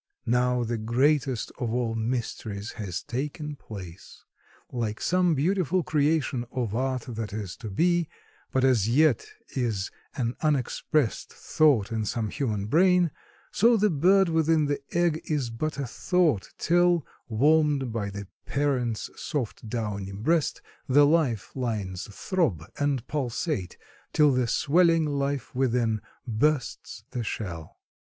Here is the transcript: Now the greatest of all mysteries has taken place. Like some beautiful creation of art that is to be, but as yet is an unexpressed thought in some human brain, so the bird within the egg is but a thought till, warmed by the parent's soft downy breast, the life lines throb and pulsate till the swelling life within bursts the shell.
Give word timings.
Now 0.25 0.63
the 0.63 0.79
greatest 0.79 1.51
of 1.59 1.71
all 1.71 1.93
mysteries 1.93 2.71
has 2.71 3.03
taken 3.03 3.55
place. 3.55 4.25
Like 4.71 4.99
some 4.99 5.35
beautiful 5.35 5.83
creation 5.83 6.43
of 6.51 6.73
art 6.75 7.03
that 7.09 7.31
is 7.33 7.55
to 7.57 7.69
be, 7.69 8.09
but 8.51 8.63
as 8.63 8.89
yet 8.89 9.27
is 9.55 9.91
an 10.15 10.35
unexpressed 10.41 11.31
thought 11.31 11.91
in 11.91 12.03
some 12.05 12.29
human 12.31 12.65
brain, 12.65 13.11
so 13.51 13.77
the 13.77 13.91
bird 13.91 14.27
within 14.27 14.65
the 14.65 14.81
egg 14.91 15.21
is 15.25 15.51
but 15.51 15.77
a 15.77 15.85
thought 15.85 16.51
till, 16.57 17.05
warmed 17.29 17.93
by 17.93 18.09
the 18.09 18.25
parent's 18.47 19.11
soft 19.15 19.69
downy 19.69 20.11
breast, 20.13 20.63
the 20.89 21.05
life 21.05 21.55
lines 21.55 22.07
throb 22.11 22.65
and 22.79 23.05
pulsate 23.05 23.77
till 24.13 24.31
the 24.31 24.47
swelling 24.47 25.05
life 25.05 25.53
within 25.53 26.01
bursts 26.25 27.03
the 27.11 27.23
shell. 27.23 27.77